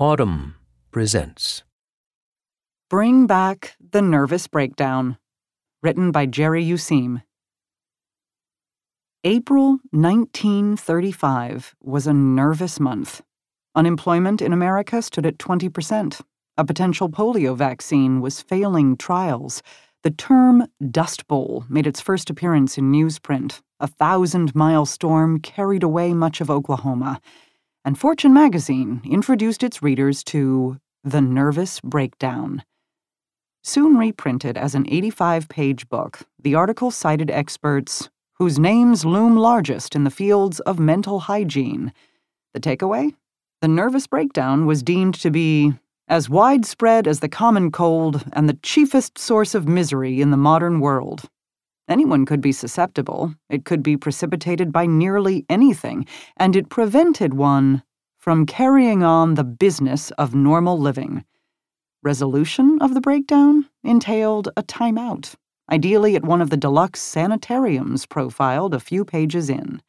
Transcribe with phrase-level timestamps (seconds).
[0.00, 0.54] Audm
[0.90, 1.64] presents
[2.88, 5.18] Bring Back the Nervous Breakdown.
[5.82, 7.22] Written by Jerry Useem.
[9.22, 13.20] April 1935 was a nervous month.
[13.74, 16.22] Unemployment in America stood at 20%.
[16.56, 19.62] A potential polio vaccine was failing trials.
[20.04, 23.60] The term Dust Bowl made its first appearance in newsprint.
[23.78, 27.20] A thousand mile storm carried away much of Oklahoma.
[27.84, 32.62] And Fortune magazine introduced its readers to The Nervous Breakdown.
[33.64, 39.96] Soon reprinted as an 85 page book, the article cited experts whose names loom largest
[39.96, 41.92] in the fields of mental hygiene.
[42.54, 43.16] The takeaway?
[43.60, 45.72] The nervous breakdown was deemed to be
[46.06, 50.78] as widespread as the common cold and the chiefest source of misery in the modern
[50.78, 51.28] world.
[51.92, 56.06] Anyone could be susceptible, it could be precipitated by nearly anything,
[56.38, 57.82] and it prevented one
[58.16, 61.22] from carrying on the business of normal living.
[62.02, 65.34] Resolution of the breakdown entailed a timeout,
[65.70, 69.82] ideally at one of the deluxe sanitariums profiled a few pages in.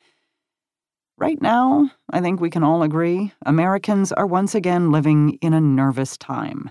[1.17, 5.61] Right now, I think we can all agree Americans are once again living in a
[5.61, 6.69] nervous time.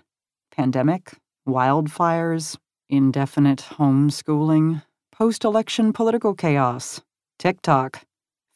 [0.55, 1.14] Pandemic,
[1.48, 2.58] wildfires,
[2.91, 4.83] indefinite homeschooling,
[5.23, 7.01] post election political chaos,
[7.39, 8.05] TikTok.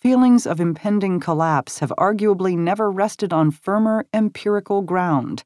[0.00, 5.44] Feelings of impending collapse have arguably never rested on firmer empirical ground.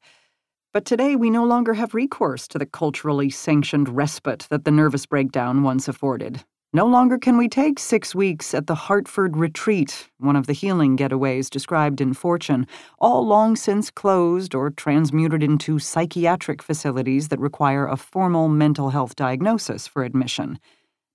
[0.73, 5.05] But today we no longer have recourse to the culturally sanctioned respite that the nervous
[5.05, 6.43] breakdown once afforded.
[6.73, 10.97] No longer can we take six weeks at the Hartford Retreat, one of the healing
[10.97, 12.65] getaways described in Fortune,
[12.97, 19.15] all long since closed or transmuted into psychiatric facilities that require a formal mental health
[19.15, 20.57] diagnosis for admission.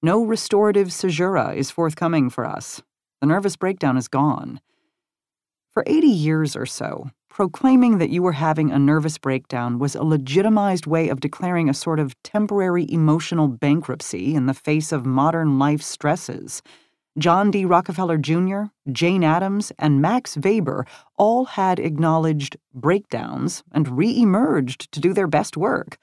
[0.06, 2.80] No restorative caesura is forthcoming for us.
[3.20, 4.60] The nervous breakdown is gone.
[5.74, 10.04] For 80 years or so, proclaiming that you were having a nervous breakdown was a
[10.04, 15.58] legitimized way of declaring a sort of temporary emotional bankruptcy in the face of modern
[15.58, 16.62] life stresses.
[17.18, 17.64] John D.
[17.64, 25.00] Rockefeller Jr., Jane Addams, and Max Weber all had acknowledged breakdowns and re emerged to
[25.00, 25.98] do their best work.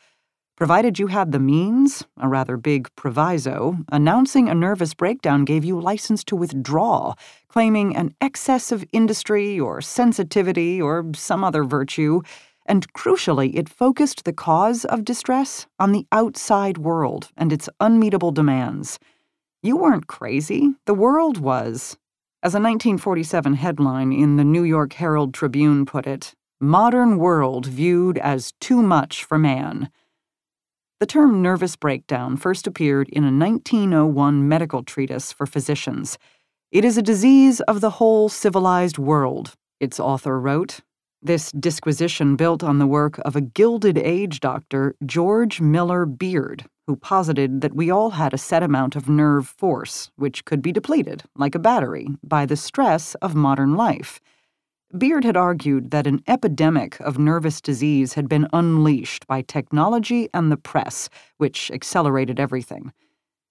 [0.55, 5.81] Provided you had the means, a rather big proviso, announcing a nervous breakdown gave you
[5.81, 7.15] license to withdraw,
[7.47, 12.21] claiming an excess of industry or sensitivity or some other virtue,
[12.67, 18.31] and crucially, it focused the cause of distress on the outside world and its unmeetable
[18.31, 18.99] demands.
[19.63, 21.97] You weren't crazy, the world was.
[22.43, 28.19] As a 1947 headline in the New York Herald Tribune put it, modern world viewed
[28.19, 29.89] as too much for man.
[30.99, 36.17] The term nervous breakdown first appeared in a 1901 medical treatise for physicians.
[36.71, 40.79] It is a disease of the whole civilized world, its author wrote.
[41.21, 46.95] This disquisition built on the work of a Gilded Age doctor, George Miller Beard, who
[46.95, 51.23] posited that we all had a set amount of nerve force, which could be depleted,
[51.37, 54.19] like a battery, by the stress of modern life.
[54.95, 60.51] Beard had argued that an epidemic of nervous disease had been unleashed by technology and
[60.51, 62.93] the press, which accelerated everything.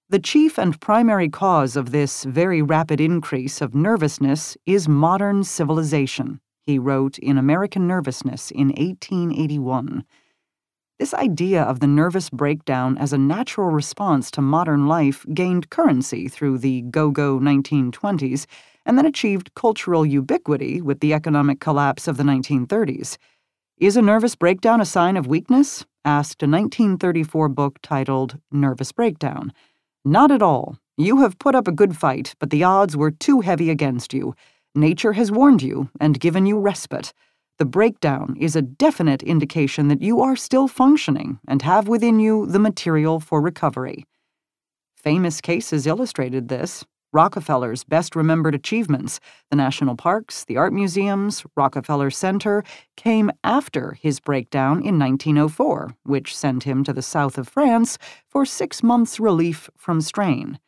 [0.09, 6.41] The chief and primary cause of this very rapid increase of nervousness is modern civilization,
[6.61, 10.05] he wrote in American Nervousness in 1881.
[11.01, 16.29] This idea of the nervous breakdown as a natural response to modern life gained currency
[16.29, 18.47] through the go go 1920s
[18.85, 23.17] and then achieved cultural ubiquity with the economic collapse of the 1930s.
[23.79, 25.85] Is a nervous breakdown a sign of weakness?
[26.05, 29.53] asked a 1934 book titled Nervous Breakdown.
[30.05, 30.79] Not at all.
[30.97, 34.35] You have put up a good fight, but the odds were too heavy against you.
[34.75, 37.13] Nature has warned you and given you respite.
[37.59, 42.47] The breakdown is a definite indication that you are still functioning and have within you
[42.47, 44.05] the material for recovery.
[44.97, 46.85] Famous cases illustrated this.
[47.13, 52.65] Rockefeller's best remembered achievements, the national parks, the art museums, Rockefeller Center,
[52.97, 58.47] came after his breakdown in 1904, which sent him to the south of France for
[58.47, 60.59] six months' relief from strain.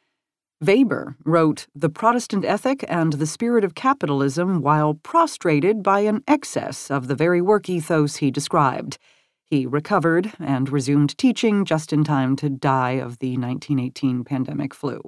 [0.60, 6.90] Weber wrote The Protestant Ethic and the Spirit of Capitalism while prostrated by an excess
[6.90, 8.98] of the very work ethos he described.
[9.44, 15.00] He recovered and resumed teaching just in time to die of the 1918 pandemic flu.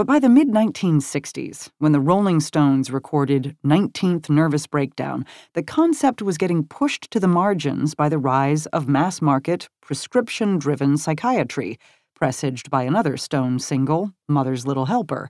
[0.00, 6.22] But by the mid 1960s, when the Rolling Stones recorded 19th Nervous Breakdown, the concept
[6.22, 11.78] was getting pushed to the margins by the rise of mass market, prescription driven psychiatry,
[12.14, 15.28] presaged by another Stone single, Mother's Little Helper.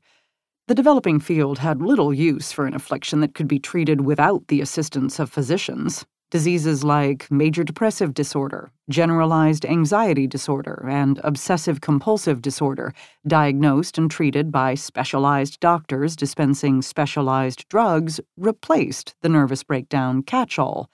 [0.68, 4.60] The developing field had little use for an affliction that could be treated without the
[4.60, 6.06] assistance of physicians.
[6.30, 12.94] Diseases like major depressive disorder, generalized anxiety disorder, and obsessive compulsive disorder,
[13.26, 20.88] diagnosed and treated by specialized doctors dispensing specialized drugs, replaced the nervous breakdown catch all.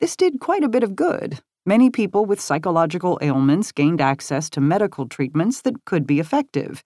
[0.00, 1.40] This did quite a bit of good.
[1.66, 6.82] Many people with psychological ailments gained access to medical treatments that could be effective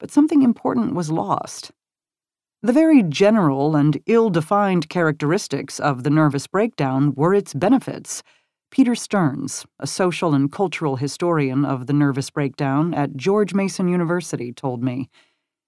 [0.00, 1.70] but something important was lost.
[2.62, 8.22] The very general and ill defined characteristics of the nervous breakdown were its benefits.
[8.70, 14.52] Peter Stearns, a social and cultural historian of the nervous breakdown at George Mason University,
[14.52, 15.08] told me.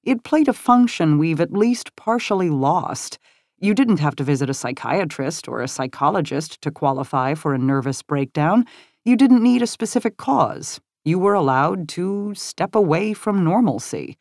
[0.04, 3.18] It played a function we've at least partially lost.
[3.58, 8.02] You didn't have to visit a psychiatrist or a psychologist to qualify for a nervous
[8.02, 8.66] breakdown.
[9.02, 14.16] You didn't need a specific cause you were allowed to step away from normalcy.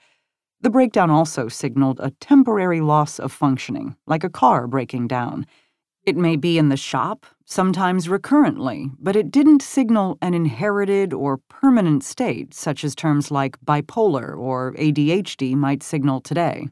[0.61, 5.47] The breakdown also signaled a temporary loss of functioning, like a car breaking down.
[6.03, 11.37] It may be in the shop, sometimes recurrently, but it didn't signal an inherited or
[11.49, 16.67] permanent state, such as terms like bipolar or ADHD might signal today.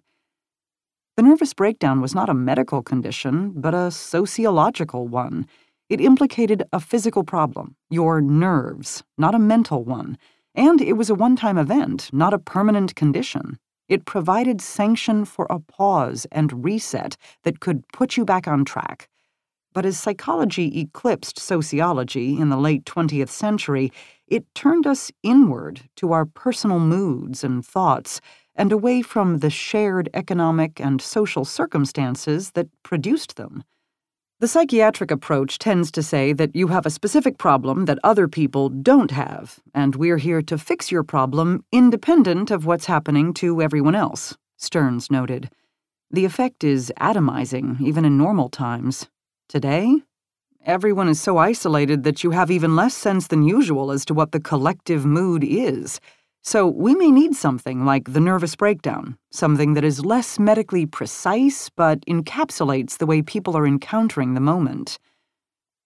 [1.17, 5.47] The nervous breakdown was not a medical condition, but a sociological one.
[5.89, 10.19] It implicated a physical problem, your nerves, not a mental one,
[10.53, 13.57] and it was a one time event, not a permanent condition.
[13.89, 19.09] It provided sanction for a pause and reset that could put you back on track.
[19.73, 23.91] But as psychology eclipsed sociology in the late 20th century,
[24.27, 28.21] it turned us inward to our personal moods and thoughts
[28.55, 33.63] and away from the shared economic and social circumstances that produced them.
[34.41, 38.69] The psychiatric approach tends to say that you have a specific problem that other people
[38.69, 43.95] don't have, and we're here to fix your problem independent of what's happening to everyone
[43.95, 45.49] else, Stearns noted.
[46.09, 49.09] The effect is atomizing, even in normal times.
[49.49, 50.03] Today,
[50.65, 54.31] everyone is so isolated that you have even less sense than usual as to what
[54.31, 55.99] the collective mood is.
[56.41, 61.69] So, we may need something like the nervous breakdown, something that is less medically precise
[61.69, 64.97] but encapsulates the way people are encountering the moment.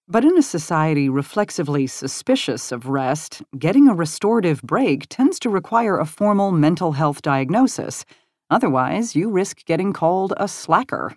[0.08, 5.98] But in a society reflexively suspicious of rest, getting a restorative break tends to require
[5.98, 8.06] a formal mental health diagnosis.
[8.50, 11.16] Otherwise, you risk getting called a slacker.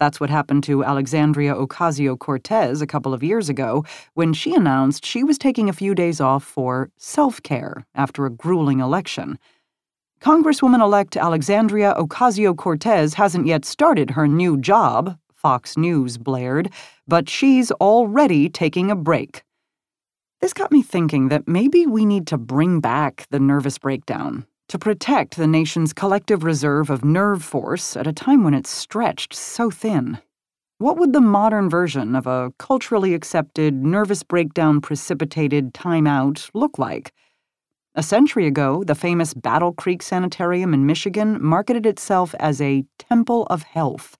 [0.00, 5.04] That's what happened to Alexandria Ocasio Cortez a couple of years ago when she announced
[5.04, 9.38] she was taking a few days off for self care after a grueling election.
[10.22, 16.72] Congresswoman elect Alexandria Ocasio Cortez hasn't yet started her new job, Fox News blared,
[17.06, 19.42] but she's already taking a break.
[20.40, 24.78] This got me thinking that maybe we need to bring back the nervous breakdown to
[24.78, 29.68] protect the nation's collective reserve of nerve force at a time when it's stretched so
[29.68, 30.16] thin.
[30.78, 37.12] What would the modern version of a culturally accepted, nervous breakdown precipitated timeout look like?
[37.96, 43.48] A century ago, the famous Battle Creek Sanitarium in Michigan marketed itself as a temple
[43.50, 44.16] of health.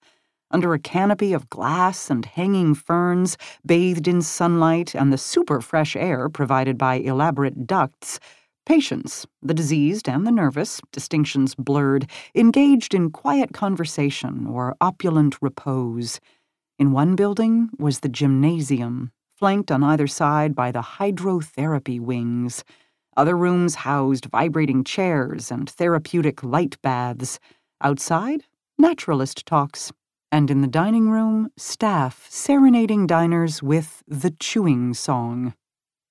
[0.50, 5.94] Under a canopy of glass and hanging ferns, bathed in sunlight and the super fresh
[5.94, 8.18] air provided by elaborate ducts,
[8.66, 16.20] Patients, the diseased and the nervous, distinctions blurred, engaged in quiet conversation or opulent repose.
[16.78, 22.62] In one building was the gymnasium, flanked on either side by the hydrotherapy wings.
[23.16, 27.40] Other rooms housed vibrating chairs and therapeutic light baths.
[27.80, 28.44] Outside,
[28.78, 29.92] naturalist talks.
[30.30, 35.54] And in the dining room, staff serenading diners with the chewing song.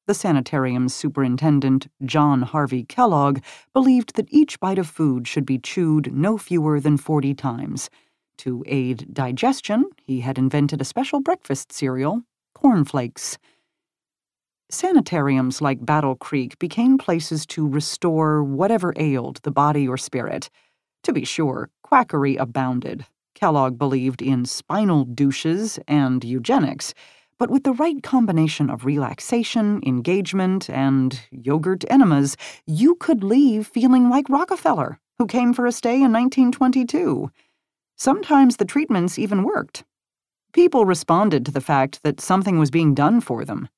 [0.10, 6.12] The sanitarium's superintendent, John Harvey Kellogg, believed that each bite of food should be chewed
[6.12, 7.92] no fewer than 40 times.
[8.40, 12.24] To aid digestion, he had invented a special breakfast cereal,
[12.56, 13.38] cornflakes.
[14.72, 20.50] Sanitariums like Battle Creek became places to restore whatever ailed the body or spirit.
[21.04, 23.06] To be sure, quackery abounded.
[23.36, 26.96] Kellogg believed in spinal douches and eugenics
[27.40, 32.36] but with the right combination of relaxation, engagement, and yogurt enemas,
[32.68, 37.32] you could leave feeling like Rockefeller, who came for a stay in 1922.
[37.96, 39.86] Sometimes the treatments even worked.
[40.52, 43.70] People responded to the fact that something was being done for them.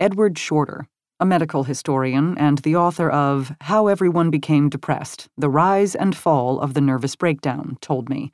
[0.00, 5.94] Edward Shorter, a medical historian and the author of How Everyone Became Depressed The Rise
[5.94, 8.32] and Fall of the Nervous Breakdown, told me.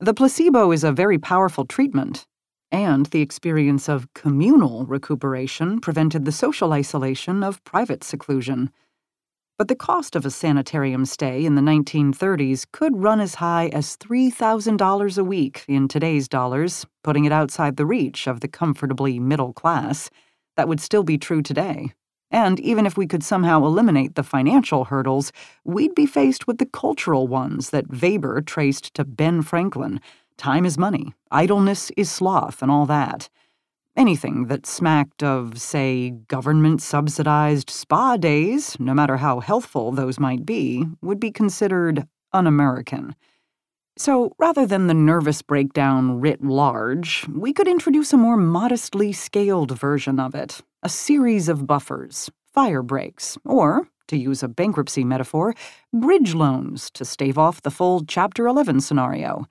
[0.00, 2.26] The placebo is a very powerful treatment,
[2.70, 8.70] and the experience of communal recuperation prevented the social isolation of private seclusion.
[9.56, 13.96] But the cost of a sanitarium stay in the 1930s could run as high as
[13.96, 19.52] $3,000 a week in today's dollars, putting it outside the reach of the comfortably middle
[19.52, 20.10] class.
[20.56, 21.92] That would still be true today.
[22.30, 25.32] And even if we could somehow eliminate the financial hurdles,
[25.64, 30.00] we'd be faced with the cultural ones that Weber traced to Ben Franklin
[30.38, 33.28] time is money, idleness is sloth, and all that.
[33.96, 40.46] Anything that smacked of, say, government subsidized spa days, no matter how healthful those might
[40.46, 43.16] be, would be considered un American.
[43.96, 49.76] So, rather than the nervous breakdown writ large, we could introduce a more modestly scaled
[49.76, 55.54] version of it a series of buffers, fire breaks, or, to use a bankruptcy metaphor,
[55.92, 59.46] bridge loans to stave off the full Chapter 11 scenario.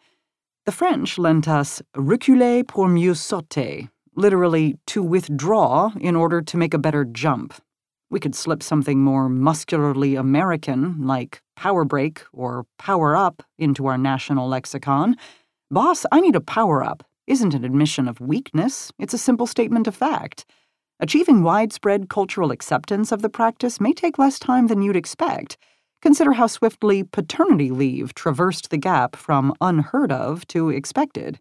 [0.68, 6.74] The French lent us reculer pour mieux sauter, literally to withdraw in order to make
[6.74, 7.54] a better jump.
[8.10, 13.98] We could slip something more muscularly American, like power break or power up, into our
[13.98, 15.16] national lexicon.
[15.72, 19.88] Boss, I need a power up isn't an admission of weakness, it's a simple statement
[19.88, 20.46] of fact.
[21.00, 25.58] Achieving widespread cultural acceptance of the practice may take less time than you'd expect.
[26.08, 31.38] Consider how swiftly paternity leave traversed the gap from unheard of to expected.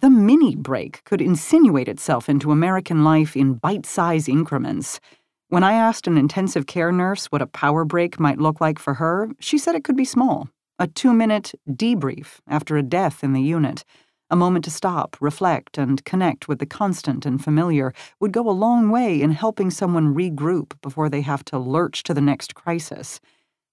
[0.00, 5.00] The mini break could insinuate itself into American life in bite sized increments.
[5.48, 8.92] When I asked an intensive care nurse what a power break might look like for
[8.92, 13.32] her, she said it could be small a two minute debrief after a death in
[13.32, 13.82] the unit.
[14.28, 18.50] A moment to stop, reflect, and connect with the constant and familiar would go a
[18.50, 23.20] long way in helping someone regroup before they have to lurch to the next crisis.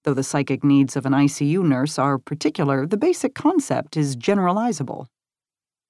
[0.04, 5.06] Though the psychic needs of an ICU nurse are particular, the basic concept is generalizable.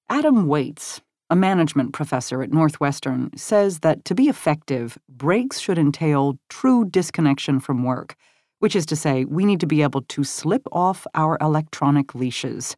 [0.09, 6.39] Adam Waytz, a management professor at Northwestern, says that to be effective, breaks should entail
[6.49, 8.15] true disconnection from work,
[8.59, 12.75] which is to say, we need to be able to slip off our electronic leashes.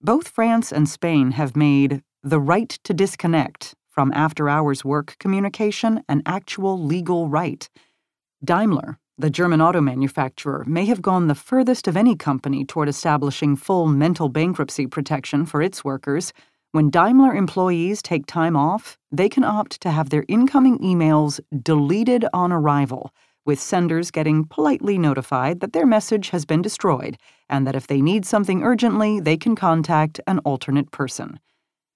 [0.00, 6.02] Both France and Spain have made the right to disconnect from after hours work communication
[6.08, 7.68] an actual legal right.
[8.42, 13.56] Daimler, the German auto manufacturer, may have gone the furthest of any company toward establishing
[13.56, 16.32] full mental bankruptcy protection for its workers
[16.72, 22.24] when Daimler employees take time off, they can opt to have their incoming emails deleted
[22.32, 23.12] on arrival,
[23.44, 27.18] with senders getting politely notified that their message has been destroyed
[27.50, 31.38] and that if they need something urgently, they can contact an alternate person.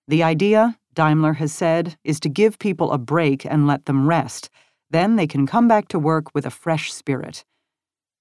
[0.09, 4.51] The idea, Daimler has said, is to give people a break and let them rest.
[4.91, 7.45] Then they can come back to work with a fresh spirit.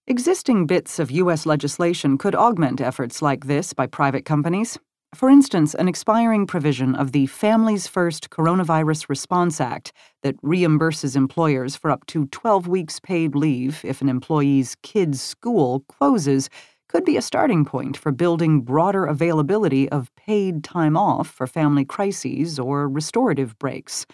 [0.07, 1.45] Existing bits of U.S.
[1.45, 4.77] legislation could augment efforts like this by private companies,
[5.15, 9.93] for instance, an expiring provision of the Families First Coronavirus Response Act
[10.23, 15.85] that reimburses employers for up to 12 weeks paid leave if an employee's kid's school
[15.87, 16.49] closes
[16.89, 21.85] could be a starting point for building broader availability of paid time off for family
[21.85, 24.05] crises or restorative breaks.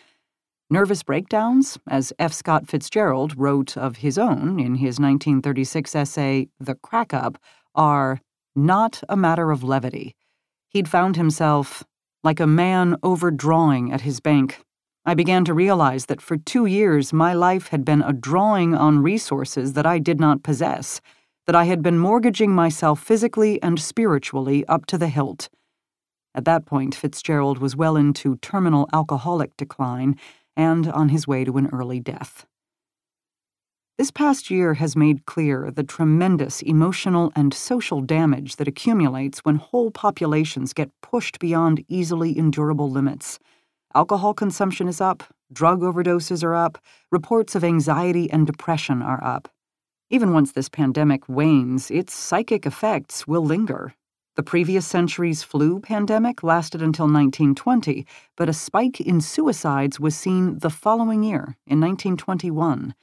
[0.72, 2.34] Nervous breakdowns, as F.
[2.34, 7.38] Scott Fitzgerald wrote of his own in his 1936 essay, The Crack Up,
[7.76, 8.22] are
[8.56, 10.16] not a matter of levity
[10.72, 11.84] He'd found himself
[12.24, 14.64] like a man overdrawing at his bank.
[15.06, 19.04] I began to realize that for two years my life had been a drawing on
[19.04, 21.02] resources that I did not possess,
[21.46, 25.50] that I had been mortgaging myself physically and spiritually up to the hilt.
[26.34, 30.16] At that point, Fitzgerald was well into terminal alcoholic decline
[30.56, 32.46] and on his way to an early death.
[33.98, 39.58] This past year has made clear the tremendous emotional and social damage that accumulates when
[39.58, 43.38] whole populations get pushed beyond easily endurable limits.
[43.94, 46.78] Alcohol consumption is up, drug overdoses are up,
[47.12, 49.50] reports of anxiety and depression are up.
[50.10, 53.94] Even once this pandemic wanes, its psychic effects will linger.
[54.36, 58.06] The previous century's flu pandemic lasted until 1920,
[58.38, 62.96] but a spike in suicides was seen the following year, in 1921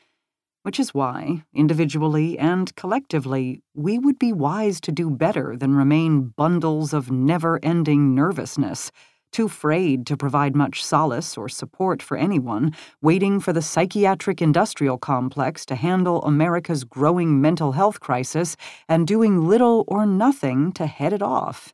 [0.68, 6.28] which is why, individually and collectively, we would be wise to do better than remain
[6.36, 8.90] bundles of never ending nervousness,
[9.30, 14.98] too frayed to provide much solace or support for anyone, waiting for the psychiatric industrial
[14.98, 18.56] complex to handle America's growing mental health crisis
[18.88, 21.72] and doing little or nothing to head it off.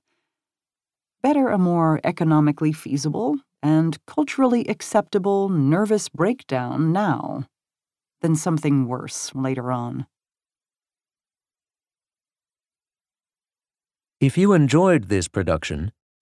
[1.23, 7.45] Better a more economically feasible and culturally acceptable nervous breakdown now
[8.21, 10.07] than something worse later on.
[14.21, 15.93] If you enjoyed this production,